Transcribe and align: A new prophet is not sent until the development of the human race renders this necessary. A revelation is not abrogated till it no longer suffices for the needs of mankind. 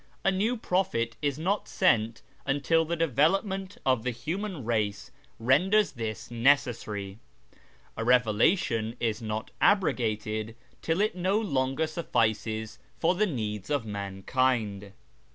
A 0.25 0.31
new 0.31 0.57
prophet 0.57 1.15
is 1.21 1.37
not 1.37 1.67
sent 1.67 2.23
until 2.43 2.85
the 2.85 2.95
development 2.95 3.77
of 3.85 4.01
the 4.01 4.09
human 4.09 4.65
race 4.65 5.11
renders 5.37 5.91
this 5.91 6.31
necessary. 6.31 7.19
A 7.95 8.03
revelation 8.03 8.95
is 8.99 9.21
not 9.21 9.51
abrogated 9.61 10.55
till 10.81 11.01
it 11.01 11.13
no 11.15 11.39
longer 11.39 11.85
suffices 11.85 12.79
for 12.97 13.13
the 13.13 13.27
needs 13.27 13.69
of 13.69 13.85
mankind. 13.85 14.93